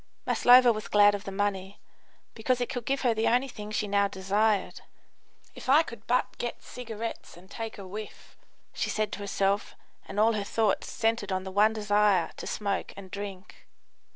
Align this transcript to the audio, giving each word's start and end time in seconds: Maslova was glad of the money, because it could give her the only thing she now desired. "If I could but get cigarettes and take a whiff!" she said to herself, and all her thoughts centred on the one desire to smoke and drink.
Maslova 0.25 0.73
was 0.73 0.87
glad 0.87 1.13
of 1.13 1.25
the 1.25 1.31
money, 1.31 1.79
because 2.33 2.59
it 2.59 2.69
could 2.69 2.85
give 2.87 3.01
her 3.01 3.13
the 3.13 3.27
only 3.27 3.47
thing 3.47 3.69
she 3.69 3.87
now 3.87 4.07
desired. 4.07 4.81
"If 5.53 5.69
I 5.69 5.83
could 5.83 6.07
but 6.07 6.39
get 6.39 6.63
cigarettes 6.63 7.37
and 7.37 7.51
take 7.51 7.77
a 7.77 7.85
whiff!" 7.85 8.35
she 8.73 8.89
said 8.89 9.11
to 9.11 9.19
herself, 9.19 9.75
and 10.07 10.19
all 10.19 10.33
her 10.33 10.43
thoughts 10.43 10.89
centred 10.91 11.31
on 11.31 11.43
the 11.43 11.51
one 11.51 11.73
desire 11.73 12.31
to 12.37 12.47
smoke 12.47 12.93
and 12.97 13.11
drink. 13.11 13.67